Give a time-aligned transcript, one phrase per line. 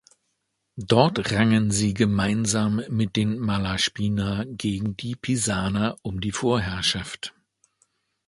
[0.81, 7.35] Dort rangen sie gemeinsam mit den Malaspina gegen die Pisaner um die Vorherrschaft.